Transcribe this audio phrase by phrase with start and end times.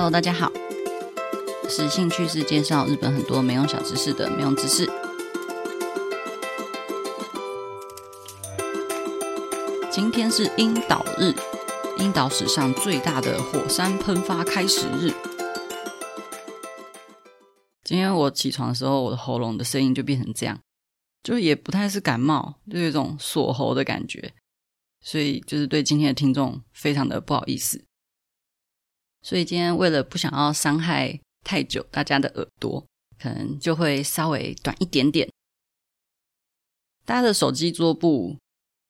[0.00, 0.50] Hello，大家好，
[1.68, 4.90] 是兴趣是介绍日本很多没用小知识的没用知识。
[9.90, 11.34] 今天是樱岛日，
[11.98, 15.12] 樱岛史上最大的火山喷发开始日。
[17.84, 20.58] 今天我起床的时候，我的喉咙的声音就变成这样，
[21.22, 24.32] 就也不太是感冒，就有一种锁喉的感觉，
[25.02, 27.84] 所以就是对今天的听众非常的不好意思。
[29.22, 32.84] 所以今天为了不想要伤害太久大家的耳朵，
[33.18, 35.28] 可能就会稍微短一点点。
[37.04, 38.38] 大家的手机桌布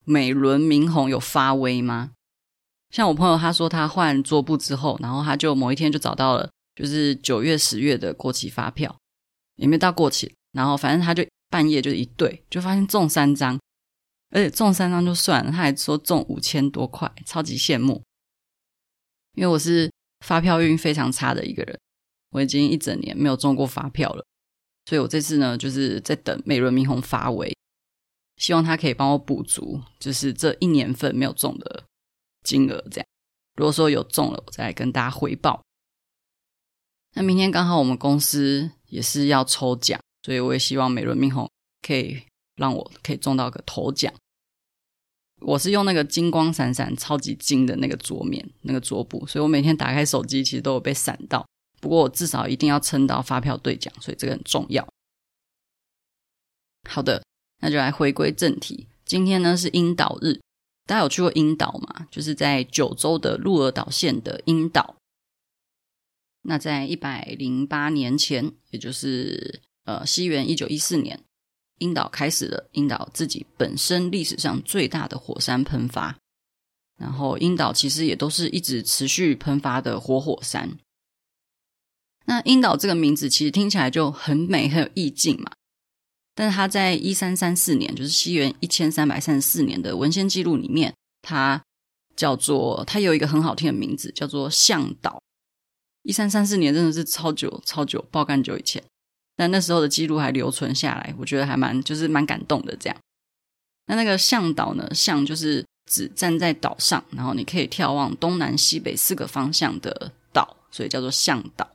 [0.05, 2.13] 美轮明宏有发威吗？
[2.91, 8.97] 像我朋友他说他换桌布之后，然后他就某一天就找到了，就是九月、十月的过期发票，
[9.57, 13.59] 也没到过期，然后反正他就半夜就一对，就发现中三张，
[14.31, 18.03] 而且中三张就算了，他还说中五千多块，超级羡慕，
[19.35, 19.91] 因为我是。
[20.21, 21.79] 发票运非常差的一个人，
[22.31, 24.25] 我已经一整年没有中过发票了，
[24.87, 27.57] 所以我这次呢，就是在等美轮明宏发威，
[28.37, 31.85] 希望他可以帮我补足，就是这一年份没有中的
[32.43, 32.85] 金额。
[32.91, 33.07] 这样，
[33.57, 35.63] 如果说有中了，我再来跟大家回报。
[37.15, 41.51] 那明天刚好我们公司也是要抽奖，所以我也希望美轮明宏
[41.83, 42.23] 可以
[42.57, 44.13] 让我可以中到个头奖。
[45.41, 51.47] 我是用那个金光闪闪、超级金的那个桌面、那个桌布，所以我每天打开手机其实都有被闪到。
[51.81, 54.87] 不过我至少一定要撑到发票兑奖，所以这个很重要。
[56.89, 57.23] 好的，
[57.61, 58.87] 那就来回归正题。
[59.05, 60.41] 今天呢是樱岛日，
[60.87, 62.07] 大家有去过樱岛吗？
[62.11, 64.97] 就是在九州的鹿儿岛县的樱岛。
[66.43, 71.23] 那在一百零八年前，也就是呃西元一九一四年。
[71.81, 76.17] 樱岛开始了樱岛自己本身历史上最大的火山喷发，
[76.99, 80.79] 然后樱岛其实也都是一直持续喷发的活火山。
[82.27, 85.51] 那樱岛这个名字其实听起来就很美，很有意境嘛。
[86.35, 91.61] 但是它在一三三四年，就是西元一千三百三十四年的文献记录里面，它
[92.15, 95.21] 叫做它有一个很好听的名字，叫做向岛。
[96.03, 98.83] 一三三四年真的是超久超久，爆干久以前。
[99.41, 102.77] 但那时候的记录还留存下来，我觉得还蛮就是蛮感动的。
[102.77, 102.99] 这样，
[103.87, 104.87] 那那个向导呢？
[104.95, 111.67] 向就是指站在岛上，然后你可以眺望东南西北四个方向的岛，所以叫做向岛。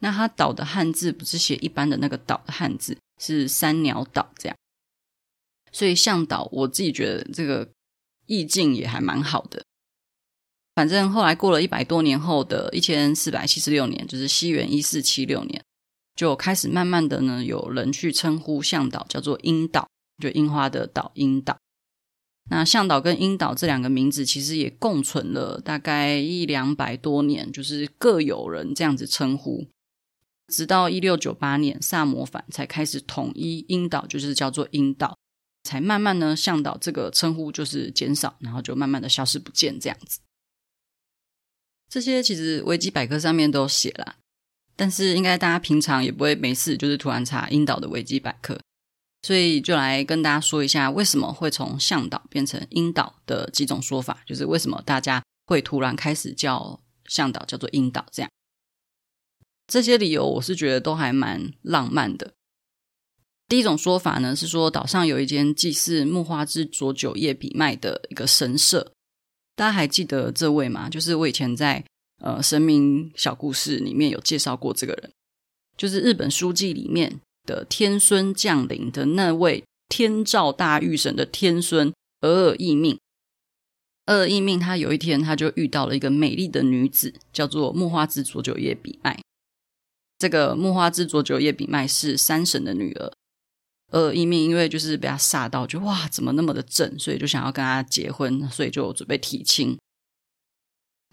[0.00, 4.56] 那它岛的汉字不是写一般的那个岛的汉字，是三鸟岛这样。
[5.72, 7.68] 所以向导，我自己觉得这个
[8.24, 9.62] 意境也还蛮好的。
[10.74, 15.62] 反正后来过了一百多年后的一千四百七十六年，就是西元一四七六年。
[16.22, 19.88] 就开始慢慢的呢，有人去称呼向导叫做樱岛，
[20.22, 21.58] 就樱花的岛樱岛。
[22.48, 29.66] 那向导跟樱岛这两个名字其实也共存了大概一两百多年，就是各有人这样子称呼。
[30.46, 35.18] 直到一六九八年萨摩藩才开始统一樱岛，就是叫做樱岛，
[35.64, 40.20] 才慢慢呢向导这个称呼就是减少，然后就慢慢的消失不见这样子。
[41.88, 44.14] 这些其实维基百科上面都写了。
[44.82, 48.58] 但是应该大家平常也不会没事，就是突然查樱岛的维基百科，
[49.22, 58.30] 所以就来跟大家说一下为什么会从向导变成樱岛的几种说法，就是为什么大家会突然开始叫向导叫做樱岛这样。
[59.68, 62.32] 这些理由我是觉得都还蛮浪漫的。
[63.46, 68.90] 第一种说法呢是说岛上有一间祭祀木花之佐久夜比卖的一个神社，
[69.54, 70.90] 大家还记得这位吗？
[70.90, 71.84] 就是我以前在。
[72.22, 75.10] 呃，神明小故事里面有介绍过这个人，
[75.76, 82.96] 就是日本书记里面的天孙降临的那位天照大御神的天孙儿儿义命。
[84.06, 89.20] 儿儿义命他有一天他就遇到了一个美丽的女子，叫做木花之佐久夜比麦。
[90.18, 93.12] 这个木花之佐久夜比麦是山神的女儿。
[93.90, 99.76] 儿儿义命因为就是被他吓到，就哇怎么那么的正，所以就想要跟他结婚，所以就准备提亲。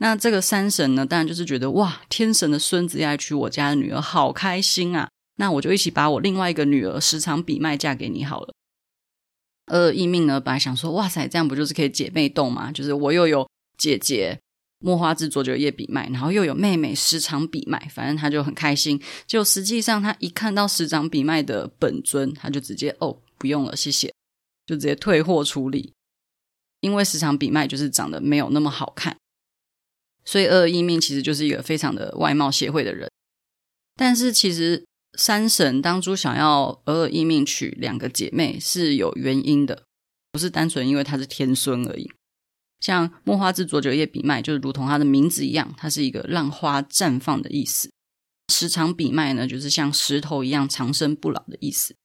[0.02, 5.10] 那这个山神呢，当然就是觉得哇，天神的孙子要娶我家的女儿，好开心啊！
[5.36, 8.54] 那我就一起把我另外一个女儿时常比卖嫁给你好了。
[9.66, 12.72] 而义命呢，本来想说，哇塞，这样不就是可以姐妹洞吗？
[12.72, 13.48] 就是我又有
[13.78, 14.40] 姐姐
[14.80, 19.02] 木花之佐久夜比卖，然后又有妹妹时常比卖，反正他就很开心。
[19.28, 24.14] 就实际上他一看到时常比卖的本尊，他就直接哦，不用了，谢谢，
[24.66, 25.94] 就直接退货处理，
[26.80, 29.18] 因为时常比卖就是长得没有那么好看。
[30.30, 33.10] 所以儿儿义命其实就是一个非常的外貌协会的人，
[33.96, 34.86] 但是其实
[35.18, 39.86] 山神当初想要儿儿义命娶两个姐妹是有原因的，
[40.32, 42.12] 不是单纯因为他是天孙而已。
[42.80, 47.90] 像末花之佐久夜比卖，就是如同它的名字一样，它是一个浪花绽放的意思。
[48.54, 51.96] 时长比卖呢，就是像石头一样长生不老的意思。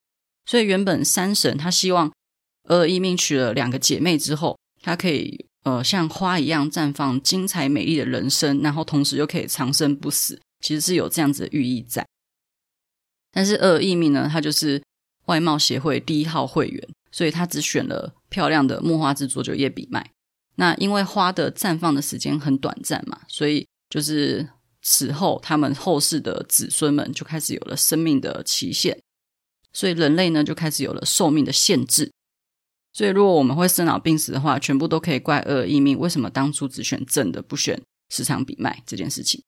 [0.47, 2.11] 所以原本山神他希望
[2.67, 12.05] 邇邇艺命娶了两个姐妹之后，他可以呃像花一样绽放精彩美丽的人生，然后同时又可以长生不死，其实是有这样子的寓意在。
[13.31, 14.81] 但是邇邇艺命呢，他就是
[15.25, 20.11] 外貌协会第一号会员，所以他只选了漂亮的木花之佐久夜比卖。
[20.55, 24.47] 那因为花的绽放的时间很短暂嘛，所以就是
[24.81, 28.97] 此后他们后世的子孙们就开始有了生命的期限，
[29.73, 32.11] 所以人类呢就开始有了寿命的限制。
[32.95, 39.43] 所以如果我们会生老病死的话，全部都可以怪邇邇艺命为什么当初只选正的不选时长比卖这件事情。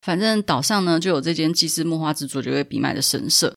[0.00, 3.54] 反正岛上呢就有这间祭祀木花之佐久夜比卖的神社，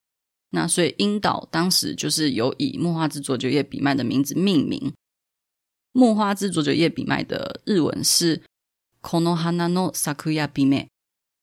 [0.52, 4.94] 那所以樱岛当时就是有以木花之佐久夜比卖的名字命名。
[5.94, 8.44] 木花之佐久夜比卖的日文是
[9.02, 10.90] Konohana no Sakuya Bime。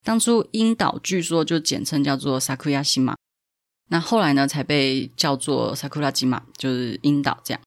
[0.04, 3.16] 当初樱岛据说就简称叫做 Sakuyashima，
[3.88, 7.60] 那后来呢才被叫做 Sakurajima，就是樱岛这样。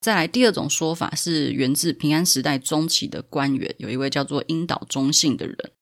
[0.00, 5.72] 再来第二种说法是源自平安时代中期的官员，有一位叫做樱岛忠信的人。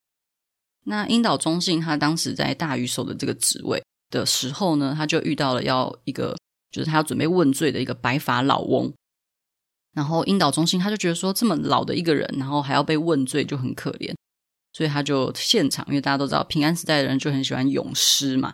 [0.84, 6.36] 那樱岛忠信他当时在大御守的这个职位的时候呢，他就遇到了要一个
[6.70, 8.92] 就是他要准备问罪的一个白发老翁。
[9.92, 14.12] 然后樱岛忠信他就觉得说，这么老的一个人，然后还要被问罪，就很可怜，
[14.72, 18.52] 所以他就现场，因为大家都知道平安时代的人就很喜欢咏诗嘛，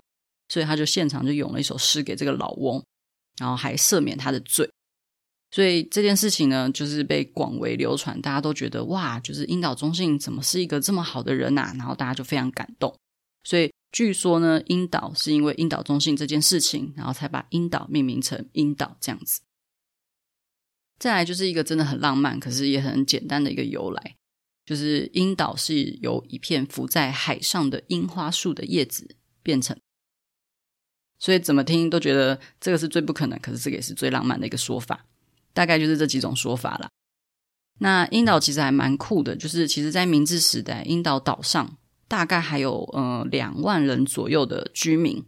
[0.50, 2.84] 所以他就现场就咏了一首诗给这个老翁，
[3.38, 4.68] 然后还赦免他的罪。
[5.52, 11.72] 所以这件事情呢，就是被广为流传，大家都觉得哇，就是樱岛忠信怎么是一个这么好的人呐？
[11.76, 12.94] 然后大家就非常感动。
[13.42, 19.40] 所以据说呢，樱岛是因为樱岛忠信这件事情，然后才把樱岛命名成樱岛这样子。
[20.98, 24.16] 再来就是一个真的很浪漫，可是也很简单的一个由来，
[24.66, 29.76] 就是樱岛是由一片浮在海上的樱花树的叶子变成，
[31.20, 35.04] 所以怎么听都觉得这个是最不可能，可是这个也是最浪漫的一个说法，
[35.52, 36.88] 大概就是这几种说法啦。
[37.78, 41.76] 那樱岛其实还蛮酷的，就是其实在明治时代，樱岛岛上
[42.08, 45.24] 大概还有呃两万人左右的居民，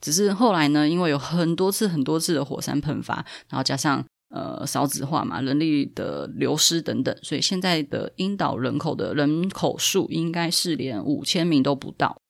[0.00, 3.16] 只是后来呢，因为有很多次很多次的火山喷发，
[3.48, 12.20] 然后加上呃，少子化嘛，人力的流失等等，所以现在的樱岛人口的人口数应该是连五千名都不到。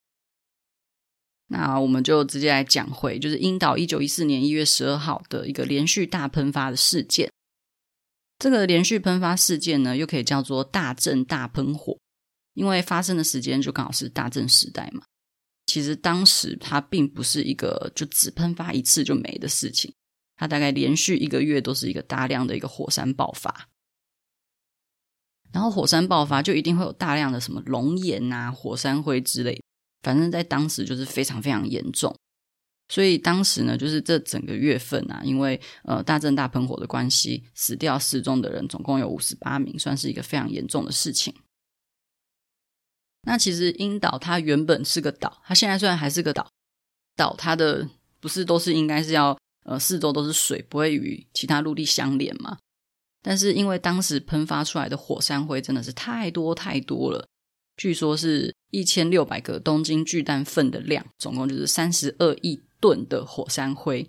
[1.48, 7.30] 那我们就直接来讲回，就是樱岛一九一四年一月十二号的一个连续大喷发的事件。
[8.38, 11.98] 这个连续喷发事件呢，又可以叫做大震大喷火，
[12.54, 15.02] 因为发生的时间就刚好是大震时代嘛。
[15.66, 19.92] 其实当时它并不是一个就只喷发一次就没的事情。
[20.36, 23.68] 它大概连续一个月都是一个大量的一个火山爆发，
[25.50, 29.58] 然后火山爆发就一定会有大量的什么熔岩啊、火山灰之类，
[30.02, 32.14] 反正在当时就是非常非常严重。
[32.88, 41.34] 所以当时呢，就是这整个月份啊，因为呃大震大喷火的关系，死掉失踪的人总共有五十八名，算是一个非常严重的事情。
[43.22, 46.48] 那其实樱岛它原本是个岛，它现在虽然还是个岛，
[47.16, 47.88] 岛它的
[48.20, 49.36] 不是都是应该是要。
[49.68, 52.56] 呃，四周都是水，不会与其他陆地相连嘛。
[53.20, 57.26] 但是因为当时喷发出来的火山灰真的是太多太多了，
[57.76, 64.08] 据说是一千六百个东京巨蛋份的量，总共就是三十二亿吨的火山灰，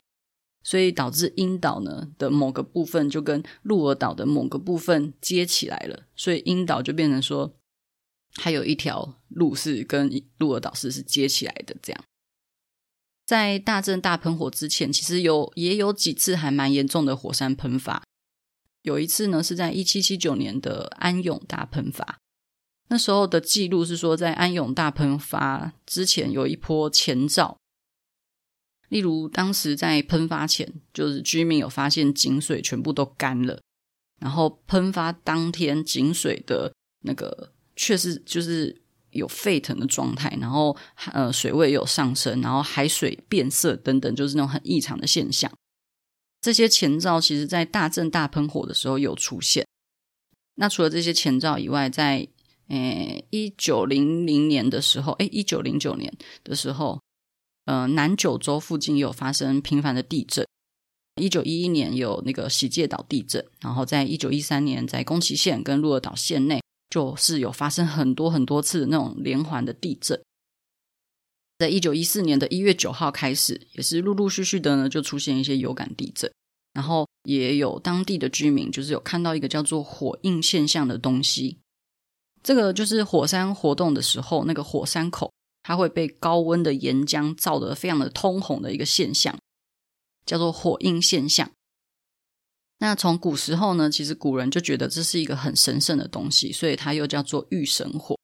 [0.63, 7.53] 所以导致樱岛呢的某个部分就跟鹿儿岛的某个部分接起来了，所以樱岛就变成说，
[8.35, 12.03] 还有一条路是跟鹿儿岛市是接起来的这样。
[13.25, 18.01] 在大正大喷火之前，其实有也有几次还蛮严重的火山喷发。
[18.83, 22.19] 有一次呢，是在一七七九年的安永大喷发。
[22.87, 27.57] 那时候的记录是说，在安永大喷发之前有一波前兆，
[28.89, 33.61] 例如当时在喷发前，就是居民有发现井水全部都干了，
[34.19, 38.81] 然后喷发当天井水的那个确实就是。
[39.11, 40.75] 有沸腾的状态，然后
[41.11, 45.51] 呃水位有上升，然后海水变色等等，就是那种很异常的现象。
[46.41, 49.65] 这些前兆其实，在大正大喷火的时候有出现。
[50.55, 52.27] 那除了这些前兆以外，在
[52.67, 56.11] 诶一九零零年的时候，诶一九零九年
[56.43, 57.01] 的时候，
[57.65, 60.45] 呃南九州附近有发生频繁的地震。
[61.21, 66.61] 一九一一年有那个喜界岛地震，然后在一九一三年在宫崎县跟鹿儿岛县内。
[66.89, 70.23] 就是有发生很多很多次的那种连环的地震，
[71.59, 76.31] 在一九一四年的一月九号开始，也是陆陆续续的呢，就出现一些有感地震。
[76.71, 81.57] 然后也有当地的居民就是有看到一个叫做火印现象的东西。
[82.47, 89.37] 这个就是火山活动的时候，那个火山口它会被高温的岩浆照得非常的通红的一个现象，
[90.25, 91.51] 叫做火映现象。
[92.77, 98.17] 那从古时候呢，其实古人就觉得这是一个很神圣的东西，所以它又叫做御神火。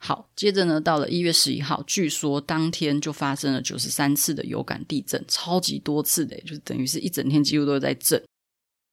[0.00, 8.20] 好，接着呢，到了一月十一号，据说当天就发生了九十三次的有感地震，超级多次的，就是等于是一整天几乎都在震。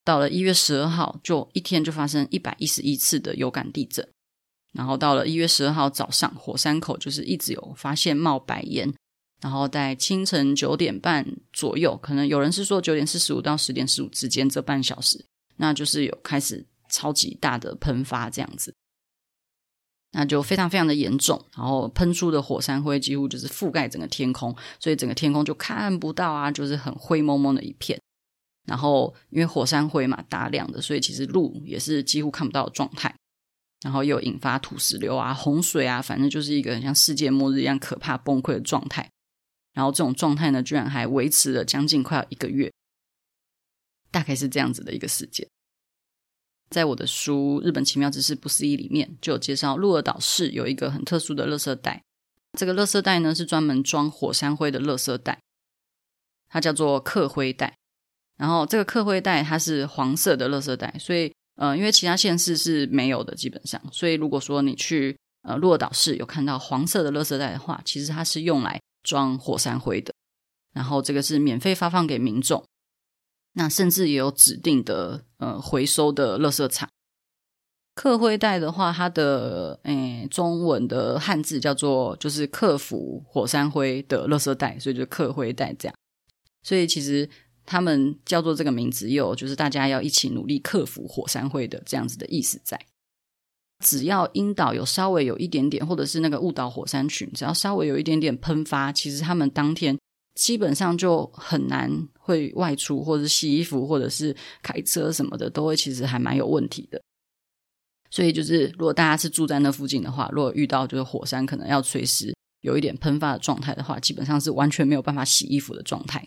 [0.10, 4.04] 到了一月十二号，就一天就发生一百一十一次的有感地震。
[4.74, 8.92] 然后到了一月十二号早上，火山口就是一直有发现冒白烟。
[9.40, 11.24] 然后在清晨九点半
[11.54, 15.24] 左右，可能有人是说九点四十五到十点十五之间这半小时，
[15.58, 18.74] 那就是有开始超级大的喷发这样子。
[20.14, 28.02] 那就非常非常的严重，然后喷出的火山灰几乎就是覆盖整个天空，所以整个天空就看不到啊，就是很灰蒙蒙的一片。
[28.70, 33.14] 然后因为火山灰嘛，大量的，所以其实路也是几乎看不到的状态。
[33.82, 39.10] 然后又引发土石流啊、洪水啊，反正就是一个很像世界末日一样可怕崩溃的状态。
[39.74, 42.72] 然后这种状态呢，居然还维持了将近快要一个月，
[44.12, 45.48] 大概是这样子的一个事件。
[46.70, 52.04] 在我的书《日本奇妙知识不思议》里面，就有介绍鹿儿岛市有一个很特殊的垃圾袋。
[52.58, 55.40] 这个垃圾袋呢，是专门装火山灰的垃圾袋，
[56.50, 57.78] 它叫做客灰袋。
[58.40, 70.14] 然后这个客灰袋它是黄色的垃圾袋，所以呃，因为其他县市是没有的，基本上，所以如果说你去呃鹿岛市有看到黄色的垃圾袋的话，其实它是用来装火山灰的。
[70.74, 72.64] 然后这个是免费发放给民众。
[73.54, 76.88] 那甚至也有指定的呃回收的垃圾场。
[77.96, 85.96] 客灰袋的话，它的诶中文的汉字叫做就是克服火山灰的垃圾袋，所以就客灰袋这样。
[86.64, 87.30] 所以其实
[87.70, 92.80] 他们叫做这个名字，有就是大家要一起努力克服火山灰的这样子的意思在。
[93.86, 99.98] 只要樱岛有稍微有一点点，或者是那个雾岛火山群，只要稍微有一点点喷发，其实他们当天。
[100.36, 107.02] 基本上就很难会外出，或者是洗衣服，或者是开车什么的，都会其实还蛮有问题的。
[108.10, 116.26] 所以就是，如果大家是住在那附近的话，如果遇到就是火山可能要随时有一点喷发的状态的话，基本上是完全没有办法洗衣服的状态。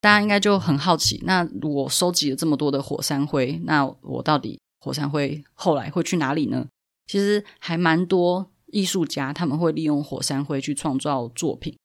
[0.00, 6.66] 大家应该就很好奇，那我收集了这么多的火山灰，那我到底火山灰后来会去哪里呢？
[7.06, 11.76] 其实还蛮多艺术家他们会利用火山灰去创造作品。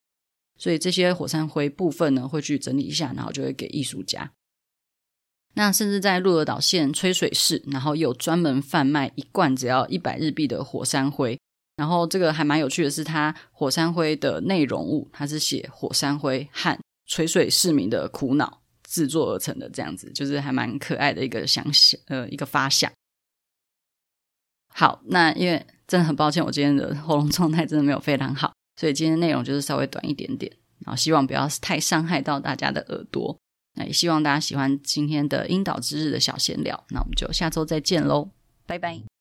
[0.57, 4.31] 所以这些火山灰部分呢，会去整理一下，然后就会给艺术家。
[5.55, 11.37] 那甚至在鹿儿岛县吹水市，然后有专门贩卖一罐只要一百日币的火山灰。
[11.75, 16.79] 然后这个还蛮有趣的是，它火山灰的内容物，它是写火山灰和
[17.15, 22.91] 垂水市民的苦恼制作而成的，这样子就是还蛮可爱的一个想想呃一个发想。
[24.67, 28.51] 好，那因为真的很抱歉，我今天的喉咙状态真的没有非常好。
[28.75, 33.39] 所以今天内容就是稍微短一点点，然后希望不要太伤害到大家的耳朵。
[33.75, 36.83] 那也希望大家喜欢今天的樱岛之日的小闲聊。
[36.89, 38.31] 那我们就下周再见喽，
[38.65, 39.14] 拜拜。